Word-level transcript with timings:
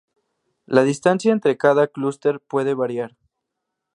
La 0.65 0.81
distancia 0.83 1.31
entre 1.31 1.57
cada 1.57 1.85
clúster 1.85 2.39
puede 2.39 2.73
variar. 2.73 3.15